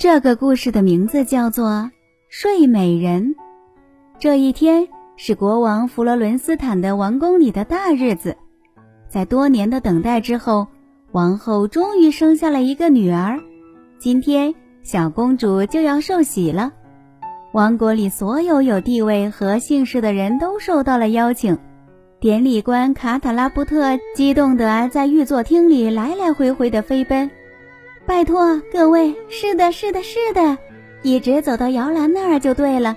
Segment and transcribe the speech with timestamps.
[0.00, 1.66] 这个故事的名字叫做
[2.30, 3.22] 《睡美人》。
[4.18, 8.34] 这一天是国王弗罗伦斯坦的王宫里的大日子，
[9.10, 10.66] 在多年的等待之后，
[11.12, 13.38] 王后终于生下了一个女儿。
[13.98, 16.72] 今天，小公主就要受洗了。
[17.52, 21.58] 王国里所有有地位和姓氏的人都受到了邀请。
[22.20, 27.30] 典礼官卡塔拉布特激动地在御座厅里来来回回地飞奔。
[28.10, 30.58] 拜托各位，是的，是的，是的，
[31.02, 32.96] 一直走到摇篮那儿就对了。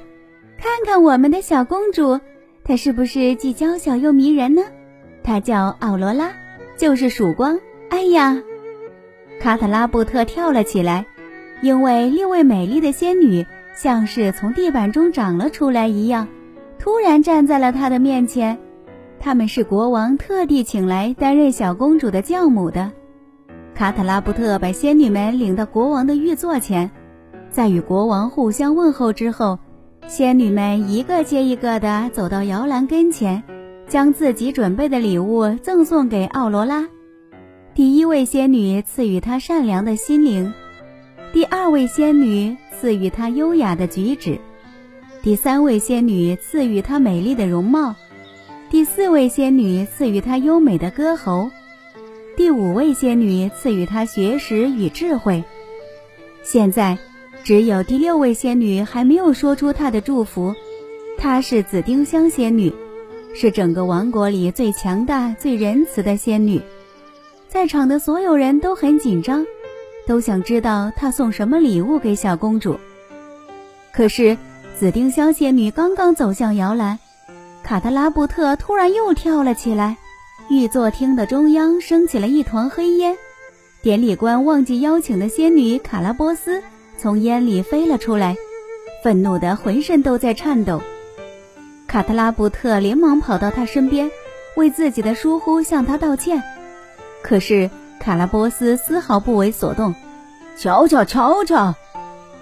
[0.58, 2.20] 看看我们的小公主，
[2.64, 4.64] 她是不是既娇小又迷人呢？
[5.24, 6.32] 她叫奥罗拉，
[6.78, 7.60] 就是曙光。
[7.90, 8.42] 哎呀，
[9.40, 11.06] 卡塔拉布特跳了起来，
[11.62, 13.46] 因为六位美丽的仙女
[13.76, 16.28] 像是从地板中长了出来一样，
[16.80, 18.58] 突然站在了他的面前。
[19.20, 22.92] 他们是国王特地请来担任小公主的教母的。
[23.76, 26.92] 卡塔拉布特把仙女们领到国王的御座前，
[27.50, 29.58] 在与国王互相问候之后，
[30.08, 33.42] 仙女们一个接一个地走到摇篮跟前，
[33.88, 36.88] 将自己准备的礼物赠送给奥罗拉。
[37.74, 40.54] 第一位仙女赐予她善良的心灵，
[41.34, 44.38] 第二位仙女赐予她优雅的举止，
[45.24, 47.96] 第三位仙女赐予她美丽的容貌，
[48.70, 51.50] 第四位仙女赐予她优美的歌喉。
[52.36, 55.44] 第五位仙女赐予她学识与智慧，
[56.42, 56.98] 现在
[57.44, 60.56] 只有第六位仙女还没有说出她的祝福。
[61.16, 62.74] 她是紫丁香仙女，
[63.36, 66.60] 是整个王国里最强大、最仁慈的仙女。
[67.48, 69.46] 在场的所有人都很紧张，
[70.08, 72.80] 都想知道她送什么礼物给小公主。
[73.92, 74.36] 可是
[74.76, 76.98] 紫丁香仙女刚刚走向摇篮，
[77.64, 79.98] 卡特拉布特突然又跳了起来。
[80.50, 83.18] 御座厅的中央升起了一团黑烟，
[83.82, 86.62] 典礼官忘记邀请的仙女卡拉波斯
[86.98, 88.36] 从烟里飞了出来，
[89.04, 90.82] 愤怒的浑身都在颤抖。
[91.88, 94.12] 卡特拉布特连忙跑到他身边，
[94.56, 96.44] 为自己的疏忽向他道歉。
[97.22, 99.96] 可是卡拉波斯丝毫不为所动。
[100.58, 101.74] 瞧瞧瞧瞧，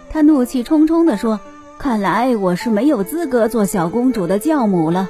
[0.10, 1.40] 他怒气冲冲地说
[1.78, 5.08] ：“看来我是没有资格做小公主的教母了。”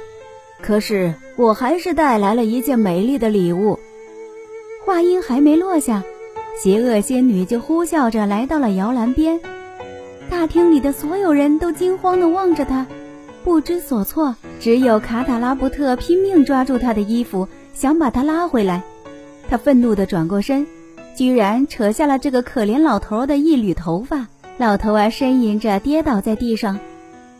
[0.62, 3.78] 可是我还是带来了一件美丽的礼物。
[4.86, 6.02] 话音还没落下，
[6.56, 9.38] 邪恶仙女就呼啸着来到了摇篮边。
[10.30, 12.86] 大厅里的所有人都惊慌地望着她，
[13.44, 14.34] 不知所措。
[14.60, 18.82] 只有卡塔拉布特拼命抓住她的衣服，想把她拉回来。
[19.48, 20.66] 他愤怒地转过身，
[21.14, 24.26] 居然扯下了这个可怜老头的一缕头发。
[24.56, 26.78] 老头儿呻吟着跌倒在地上，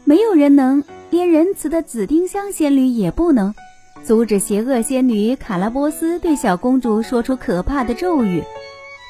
[0.04, 0.82] 没有人能。
[1.12, 3.54] 连仁慈的紫丁香仙女也不能
[4.02, 8.42] 阻止邪恶仙女卡拉波斯对小公主说出可怕的咒语。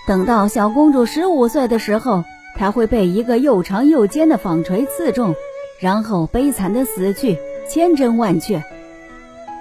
[0.09, 2.25] 等到小公主十五岁的时候，
[2.57, 5.37] 她会被一个又长又尖的纺锤刺中，
[5.79, 7.39] 然后悲惨的死去。
[7.69, 8.61] 千真万确。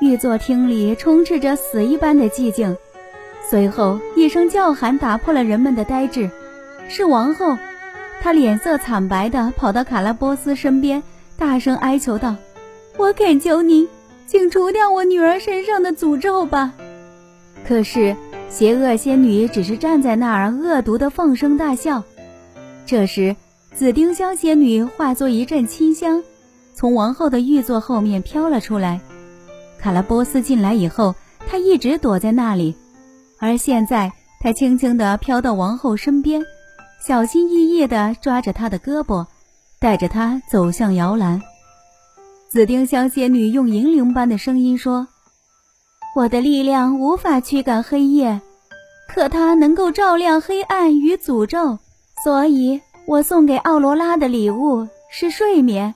[0.01, 2.75] 御座厅里充斥着死一般的寂静。
[3.47, 6.31] 随后，一声叫喊打破了人们的呆滞，
[6.89, 7.55] 是王后。
[8.19, 11.03] 她脸色惨白地跑到卡拉波斯身边。
[11.41, 12.35] 大声哀求道
[12.99, 13.89] ：“我恳求您，
[14.27, 16.71] 请除掉我女儿身上的诅咒吧！”
[17.67, 18.15] 可是
[18.47, 22.03] 邪恶仙女只是站在那儿，恶毒的放声大笑。
[22.85, 23.35] 这时，
[23.73, 26.23] 紫丁香仙女化作一阵清香，
[26.75, 29.01] 从王后的玉座后面飘了出来。
[29.79, 31.15] 卡拉波斯进来以后，
[31.47, 32.75] 她一直躲在那里，
[33.39, 36.45] 而现在她轻轻地飘到王后身边，
[37.03, 39.25] 小心翼翼地抓着她的胳膊。
[39.81, 41.41] 带着他走向摇篮，
[42.47, 45.07] 紫丁香仙女用银铃般的声音说
[46.15, 48.39] ：“我的力量无法驱赶黑夜，
[49.09, 51.79] 可它能够照亮黑暗与诅咒。
[52.23, 55.95] 所以，我送给奥罗拉的礼物是睡眠。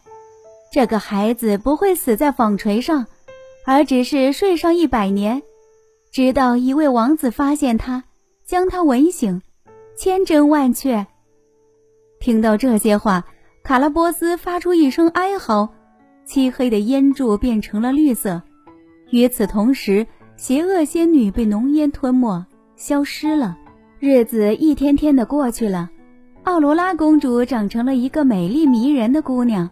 [0.71, 3.05] 这个孩子不会死在纺锤上，
[3.67, 5.43] 而只是睡上一百年，
[6.11, 8.03] 直到一位王子发现他，
[8.47, 9.39] 将他吻醒。
[9.95, 11.05] 千真万确。”
[12.19, 13.23] 听到这些话。
[13.65, 15.73] 卡拉波斯发出一声哀嚎，
[16.23, 18.43] 漆黑的烟柱变成了绿色。
[19.09, 22.45] 与此同时，邪恶仙女被浓烟吞没，
[22.75, 23.57] 消失了。
[23.99, 25.89] 日子一天天的过去了，
[26.43, 29.67] 奥罗拉公主长成了一个美丽迷人的姑娘。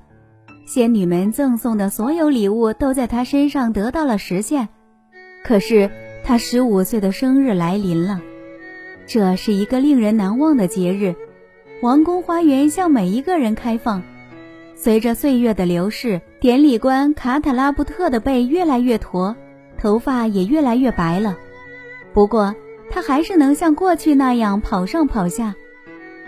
[0.66, 4.70] 仙女们赠送的所有礼物都在她身上得到了实现。
[5.44, 5.92] 可是，
[6.24, 8.20] 她十五岁的生日来临了，
[9.06, 11.14] 这是一个令人难忘的节日。
[11.84, 14.02] 王宫花园向每一个人开放。
[14.74, 19.36] 随着岁月的流逝，典礼官卡塔拉布特的背越来越驼，
[19.78, 21.38] 头发也越来越白了。
[22.14, 22.56] 不过，
[22.90, 25.56] 他还是能像过去那样跑上跑下。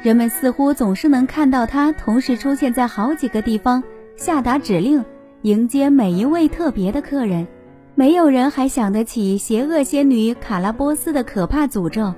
[0.02, 3.81] 人们似乎总是能看到他同时出现在好几个地方，
[4.18, 5.06] 下达指令，
[5.44, 7.48] 迎接每一位特别的客人。
[7.96, 12.13] 没有人还想得起邪恶仙女卡拉波斯的可怕诅咒，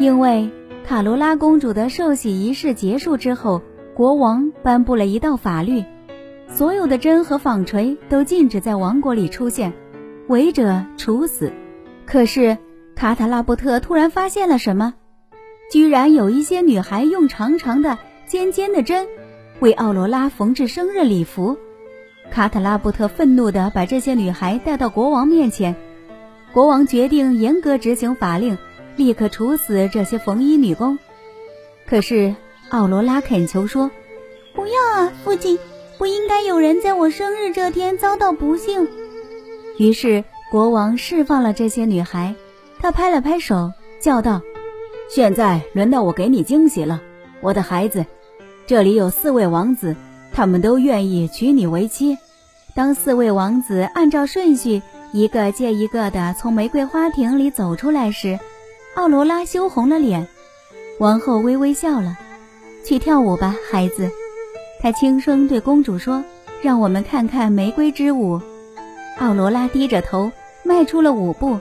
[0.00, 0.50] 因为
[0.84, 3.62] 卡罗拉公主的受洗仪式结束之后，
[3.94, 5.84] 国王颁布了一道法律，
[6.48, 9.72] 所有的针和纺锤都禁止在王国里出现，
[10.28, 11.52] 违者处死。
[12.04, 12.58] 可是
[12.94, 14.94] 卡塔拉布特突然发现了什么？
[15.70, 17.96] 居然有一些女孩用长长的、
[18.26, 19.06] 尖尖的针
[19.60, 21.56] 为奥罗拉缝制生日礼服。
[22.30, 25.76] 卡塔拉布特愤怒地把这些女孩带到国王面前，
[26.52, 28.58] 国王决定严格执行法令，
[28.96, 30.98] 立刻处死这些缝衣女工。
[31.86, 32.34] 可是
[32.70, 33.90] 奥罗拉恳求说
[34.54, 35.58] ：“不要啊，父亲！
[35.98, 38.88] 不应该有人在我生日这天遭到不幸。”
[39.78, 42.34] 于是国王释放了这些女孩，
[42.80, 44.40] 他拍了拍手，叫道
[45.08, 47.00] ：“现在轮到我给你惊喜了，
[47.40, 48.04] 我的孩子，
[48.66, 49.94] 这里有四位王子。”
[50.34, 52.16] 他们都愿意娶你为妻。
[52.74, 54.80] 当四位王子按照顺序
[55.12, 58.38] 一个接一个的从玫瑰花亭里走出来时，
[58.94, 60.26] 奥罗拉羞红了脸。
[60.98, 62.16] 王后微微笑了
[62.84, 64.10] ：“去跳舞吧，孩子。”
[64.80, 66.22] 她轻声对公主说
[66.62, 68.40] ：“让我们看看玫瑰之舞。”
[69.18, 70.30] 奥罗拉低着头
[70.62, 71.58] 迈出了舞步。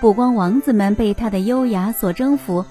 [0.00, 2.64] 不光王子们被她的优雅所征服，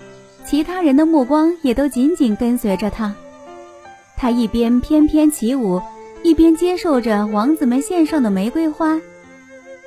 [0.45, 3.13] 其他人的目光也都紧紧跟随着她。
[4.17, 5.79] 她一边翩翩起舞，
[6.23, 8.99] 一边接受着王子们献上的玫瑰花。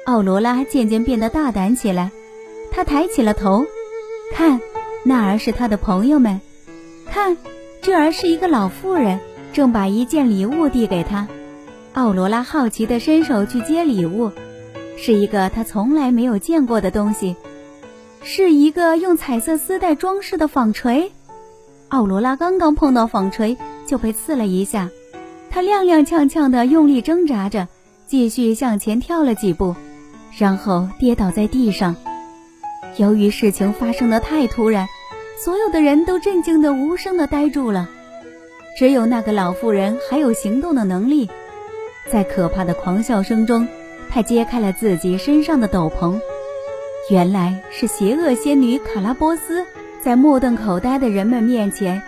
[0.07, 2.11] 奥罗拉渐渐变得大胆起来，
[2.71, 3.65] 她抬起了头，
[4.33, 4.61] 看，
[5.05, 6.41] 那儿是他的朋友们，
[7.07, 7.37] 看，
[7.81, 9.21] 这儿是一个老妇人，
[9.53, 11.29] 正把一件礼物递给他。
[11.93, 14.33] 奥罗拉好奇地伸手去接礼物，
[14.97, 17.37] 是一个他从来没有见过的东西，
[18.23, 21.13] 是一个用彩色丝带装饰的纺锤。
[21.89, 23.57] 奥罗拉刚刚碰到纺锤。
[23.85, 24.89] 就被刺了一下，
[25.51, 27.69] 他踉踉跄跄地用力挣扎着，
[28.07, 29.75] 继续向前跳了几步，
[30.39, 31.95] 然后跌倒在地上。
[32.97, 34.87] 由于事情发生的太突然，
[35.39, 37.89] 所有的人都震惊的无声地呆住了。
[38.79, 41.31] 只有那个老妇人还有行动的能力，
[42.11, 43.67] 在可怕的狂笑声中，
[44.11, 46.21] 她揭开了自己身上的斗篷，
[47.11, 49.65] 原来是邪恶仙女卡拉波斯。
[50.03, 52.03] 在目瞪口呆的人们面前。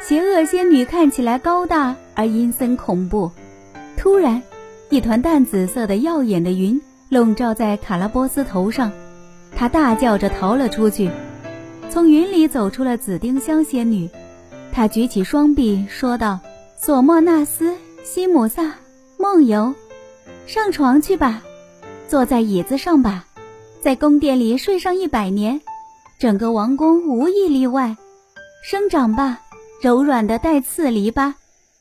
[0.00, 3.32] 邪恶仙女看起来高大而阴森恐怖。
[3.96, 4.42] 突然，
[4.90, 8.92] 一团淡紫色的耀眼的云笼罩在卡拉波斯头上，
[9.58, 11.10] 她大叫着逃了出去。
[11.90, 14.08] 从云里走出了紫丁香仙女，
[14.70, 16.38] 她举起双臂说道
[16.78, 17.74] ：“索莫纳斯、
[18.04, 18.72] 西姆萨、
[19.18, 19.74] 梦游，
[20.46, 21.42] 上床去吧，
[22.06, 23.24] 坐在椅子上吧，
[23.82, 25.60] 在宫殿里睡上一百年，
[26.20, 27.96] 整个王宫无一例外，
[28.62, 29.40] 生长吧。”
[29.82, 31.32] 柔软的带刺篱笆，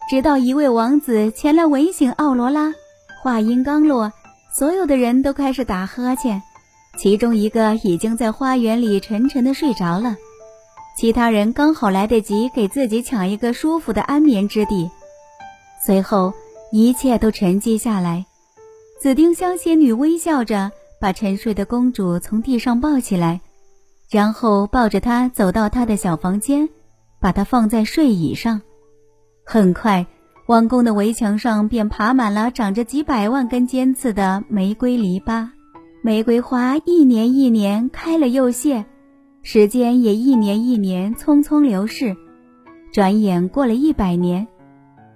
[0.07, 2.73] 直到一位王子前来吻醒奥罗拉。
[3.23, 4.11] 话音刚落，
[4.55, 6.39] 所有的人都开始打呵欠，
[6.97, 10.17] 其中一个已经在花园里沉沉的睡着了，
[10.97, 14.89] 其他人刚好来得及给自己抢一个舒服的安眠之地。
[15.85, 16.33] 随后，
[16.71, 18.25] 一切都沉寂下来。
[18.99, 23.41] 紫丁香仙女微笑着把沉睡的公主从地上抱起来，
[24.09, 26.67] 然后抱着她走到她的小房间。
[27.19, 28.61] 把她放在睡椅上，
[29.43, 30.05] 很快，
[30.45, 35.49] 王宫的围墙上便爬满了长着几百万根尖刺的玫瑰篱笆。
[36.07, 38.85] 玫瑰花一年一年开了又谢，
[39.41, 42.15] 时间也一年一年匆匆流逝。
[42.93, 44.47] 转眼过了一百年，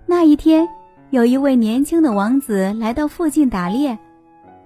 [0.05, 0.67] 那一天，
[1.09, 3.97] 有一位年轻的王子来到附近打猎。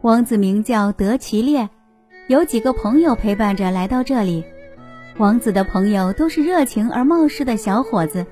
[0.01, 1.69] 王子名叫德奇列，
[2.27, 4.43] 有几个朋友陪伴着来到这里。
[5.19, 8.25] 王子的朋友都是热情而冒失的小伙子，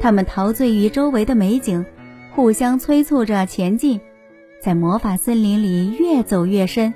[0.00, 1.86] 他们陶醉于周围的美景，
[2.34, 4.00] 互相催促着前进，
[4.60, 6.92] 在魔法森林里越走越深。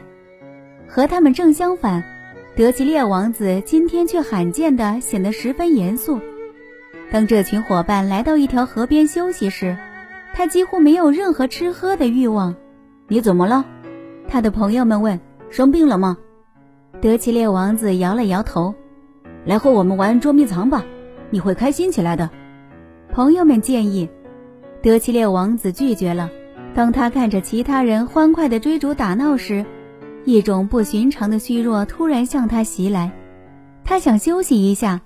[0.89, 2.03] 和他们正相反，
[2.57, 6.21] 德奇列王子今天却罕见地显得十分严肃。
[7.11, 9.77] 当这群伙伴来到一条河边休息时，
[10.35, 12.55] 他几乎没有任何吃喝的欲望。
[13.09, 13.65] 你怎么了？
[14.29, 15.21] 他的朋友们问。
[15.51, 16.19] 生病了吗？
[17.01, 18.75] 德奇列王子摇了摇头。
[19.45, 20.85] 来和我们玩捉迷藏吧，
[21.31, 22.29] 你会开心起来的。
[23.13, 24.09] 朋友们建议，
[24.83, 26.29] 德奇列王子拒绝了。
[26.75, 29.65] 当他看着其他人欢快地追逐打闹时，
[30.25, 33.13] 一种不寻常的虚弱突然向他袭来。
[33.85, 35.03] 他想休息一下，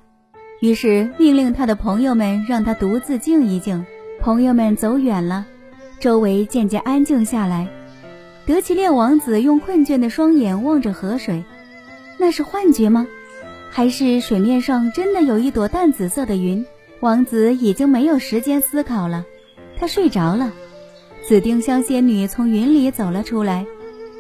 [0.61, 3.85] 于是命令他的朋友们让他独自静一静。
[4.21, 5.47] 朋友们走远了，
[6.01, 7.69] 周围渐渐安静下来。
[8.47, 11.45] 德奇列王子用困倦的双眼望着河水，
[12.19, 13.07] 那是幻觉吗？
[13.71, 16.65] 还是水面上真的有一朵淡紫色的云，
[17.01, 19.25] 王子已经没有时间思考了，
[19.79, 20.53] 他睡着了。
[21.27, 23.67] 紫丁香仙女从云里走了出来，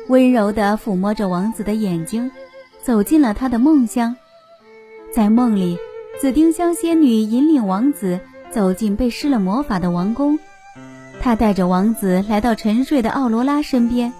[0.09, 2.31] 温柔地抚摸着王子的眼睛，
[2.83, 4.17] 走进了他的梦乡。
[5.12, 5.79] 在梦里，
[6.21, 8.19] 紫丁香仙女引领王子
[8.50, 10.38] 走进被施了魔法的王宫。
[11.21, 14.12] 她带着王子来到沉睡的奥罗拉身边，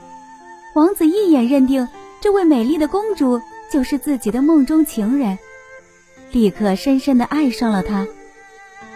[0.75, 1.89] 王子一眼认定
[2.21, 3.41] 这位美丽的公主
[3.73, 5.39] 就是自己的梦中情人，
[6.33, 8.07] 立刻深深地爱上了她。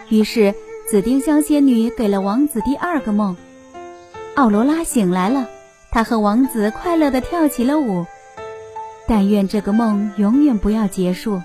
[0.09, 0.53] 于是，
[0.87, 3.35] 紫丁香仙女给了王子第二个梦。
[4.35, 5.47] 奥罗拉醒来了，
[5.93, 8.05] 她和王子快乐地跳起了舞。
[9.07, 11.41] 但愿这个梦永远不要结束。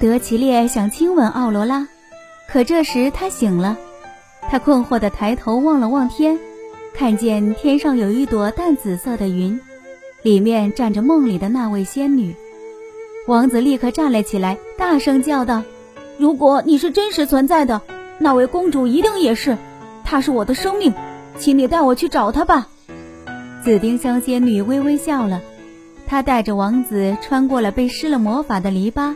[0.00, 1.86] 德奇列想亲吻奥罗拉，
[2.48, 3.76] 可这时他醒了，
[4.48, 6.38] 他困惑地抬头望了望天，
[6.94, 9.60] 看见天上有一朵淡紫色的云，
[10.22, 12.34] 里面站着梦里的那位仙女。
[13.26, 15.62] 王子立刻站了起来，大声叫道
[16.16, 17.82] ：“如果你是真实存在的，
[18.18, 19.58] 那位公主一定也是，
[20.04, 20.94] 她是我的生命。”
[21.38, 22.68] 请你带我去找她吧。
[23.62, 25.40] 紫丁香仙女微微笑了，
[26.08, 29.14] 她带着王子穿过了被施了魔法的篱笆，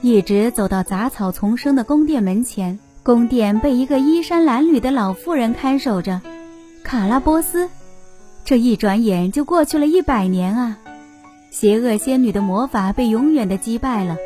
[0.00, 2.78] 一直走到杂草丛生的宫殿门前。
[3.02, 6.20] 宫殿被一个衣衫褴褛的老妇人看守着，
[6.84, 7.68] 卡拉波斯。
[8.44, 10.78] 这一转眼就过去了一百年啊！
[11.50, 14.16] 邪恶仙女的魔法被永远的击败了，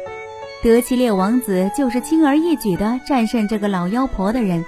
[0.62, 4.62] 德奇列王子就是轻而易举的战胜这个老妖婆的人。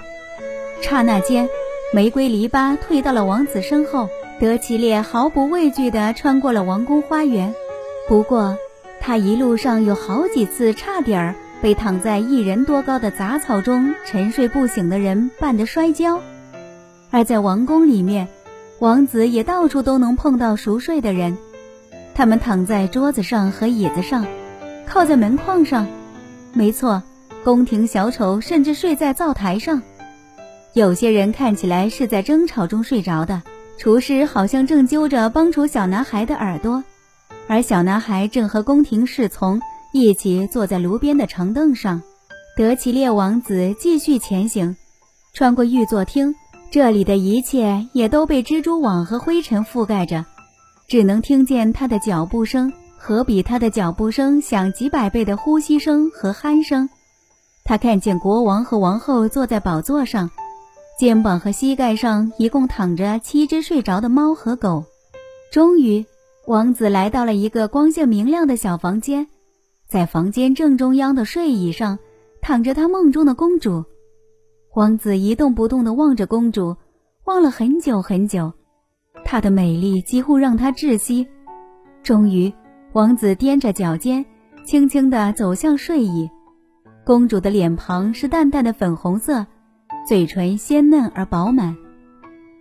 [0.81, 1.47] 刹那间。
[1.95, 4.09] 玫瑰篱笆退到了王子身后，
[4.39, 7.55] 德奇列毫不畏惧地穿过了王宫花园。
[8.07, 8.59] 不过，
[9.01, 16.21] 他一路上有好几次差点儿被躺在一人多高的杂草中沉睡不醒的人绊得摔跤。
[17.11, 18.29] 而在王宫里面，
[18.79, 21.39] 王子也到处都能碰到熟睡的人，
[22.15, 24.27] 他们躺在桌子上和椅子上，
[24.87, 25.87] 靠在门框上。
[26.53, 27.03] 没错，
[27.43, 29.83] 宫廷小丑甚至睡在灶台上。
[30.75, 33.43] 有些人看起来是在争吵中睡着的，
[33.79, 36.83] 厨师好像正揪着帮助小男孩的耳朵，
[37.47, 39.61] 而小男孩正和宫廷侍从
[39.93, 42.03] 一起坐在炉边的长凳上。
[42.57, 44.75] 德奇列王子继续前行，
[45.35, 46.35] 穿过御座厅，
[46.71, 50.25] 这里的一切也都被蜘蛛网和灰尘覆盖着，
[50.89, 56.89] 只能听见他的脚步声和比他的脚步声响几百倍的呼吸声和鼾声。
[57.63, 60.31] 他看见国王和王后坐在宝座上。
[60.99, 64.85] 肩膀和膝盖上一共躺着七只睡着的猫和狗。
[65.53, 66.07] 终于，
[66.47, 69.27] 王子来到了一个光线明亮的小房间，
[69.87, 71.99] 在房间正中央的睡椅上
[72.41, 73.85] 躺着他梦中的公主。
[74.75, 76.77] 王子一动不动地望着公主，
[77.25, 78.51] 望了很久很久，
[79.23, 81.27] 她的美丽几乎让他窒息。
[82.03, 82.51] 终于，
[82.95, 84.25] 王子踮着脚尖，
[84.65, 86.31] 轻轻地走向睡椅。
[87.05, 89.47] 公主的脸庞是淡淡的粉红色。
[90.07, 91.77] 嘴唇鲜嫩而饱满，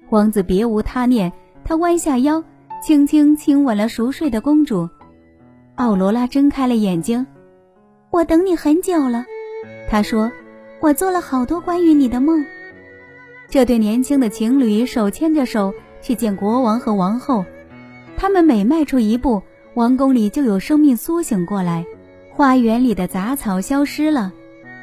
[0.10, 1.32] 王子别无他念，
[1.64, 2.44] 他弯下腰，
[2.82, 4.90] 轻轻亲吻了熟睡的公主。
[5.76, 7.28] 奥罗拉睁开了眼睛，
[8.10, 9.24] 我等你很久了，
[9.88, 10.32] 他说，
[10.80, 12.44] 我做了好多关于你的梦。
[13.48, 15.72] 这对年轻的情侣手牵着手
[16.02, 17.46] 去见国王和王后，
[18.18, 19.44] 他们每迈出一步，
[19.76, 21.86] 王宫里就有生命苏醒过来，
[22.32, 24.34] 花园里的杂草消失了。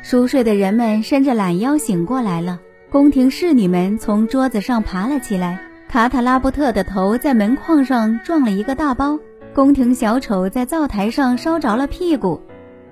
[0.02, 2.58] 熟睡的人们伸着懒腰醒过来了。
[2.90, 5.58] 宫廷侍女们从桌子上爬了起来。
[5.88, 9.18] 卡塔拉布特的头在门框上撞了一个大包。
[9.54, 12.40] 宫廷小丑在灶台上烧着了屁股。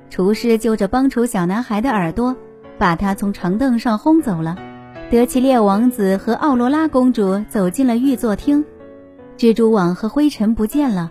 [0.08, 2.36] 厨师揪着帮厨小男孩的耳朵，
[2.78, 4.56] 把他从长凳上轰走了。
[5.10, 8.64] 德奇列王子和奥罗拉公主走进了御座厅。
[9.36, 11.10] 蜘蛛网和灰尘不见了。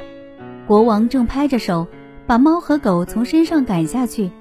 [0.65, 1.87] 国王正拍着手，
[2.25, 4.31] 把猫和狗从身上赶下去。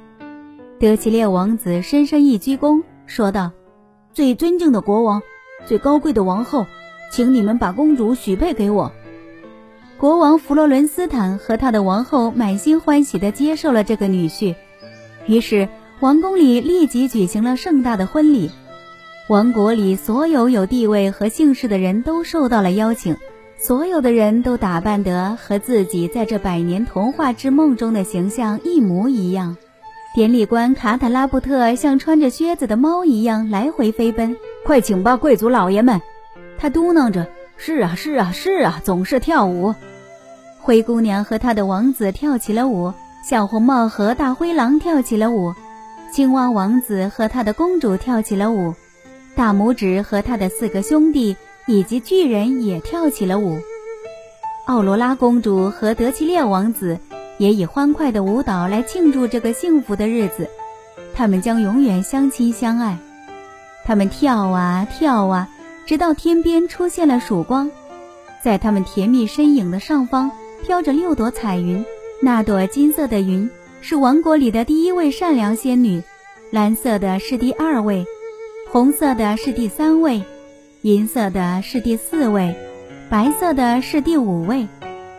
[0.80, 3.50] 德奇列王子深深一鞠躬，说道
[4.14, 5.20] ：“最尊敬的国王，
[5.66, 6.66] 最高贵的王后，
[7.10, 8.92] 请你们把公主许配给我。”
[9.98, 14.54] 国王弗罗伦斯坦和他的王后满心欢喜地接受了这个女婿。
[15.26, 15.68] 于是，
[15.98, 18.48] 王宫里立即举行了盛大的婚礼。
[19.28, 23.16] 王国里所有有地位和姓氏的人都受到了邀请，
[23.58, 29.56] 所有的人都打扮得和自己在这百年童话之梦中的形象一模一样。
[30.14, 34.36] 典礼官卡塔拉布特像穿着靴子的猫一样来回飞奔。
[34.64, 36.00] 快请吧，贵族老爷们！
[36.58, 39.74] 他嘟囔着：“是啊，是啊，是啊，总是跳舞。”
[40.58, 45.54] 灰姑娘和她的王子跳起了舞，小红帽和大灰狼跳起了舞，
[46.12, 48.74] 青蛙王子和他的公主跳起了舞，
[49.36, 51.36] 大拇指和他的四个兄弟
[51.66, 53.58] 以及巨人也跳起了舞。
[54.66, 56.98] 奥罗拉公主和德奇列王子。
[57.38, 60.50] 也以欢快的舞蹈来庆祝这个幸福的日子。
[61.14, 62.98] 他们将永远相亲相爱。
[63.84, 65.48] 他们跳啊跳啊，
[65.86, 67.70] 直到天边出现了曙光，
[68.44, 70.30] 在他们甜蜜身影的上方
[70.62, 71.84] 飘着六朵彩云。
[72.20, 73.48] 那朵金色的云
[73.80, 76.02] 是王国里的第一位善良仙女，
[76.50, 78.04] 蓝色的是第二位，
[78.70, 80.22] 红色的是第三位，
[80.82, 82.54] 银色的是第四位，
[83.08, 84.66] 白色的是第五位，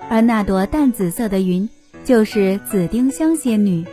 [0.10, 1.70] 而那朵淡紫色的云
[2.10, 3.86] 就是紫丁香仙女。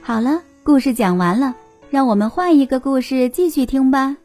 [0.00, 1.54] 好了，故事讲完了，
[1.90, 4.16] 让我们换一个故事继续听吧。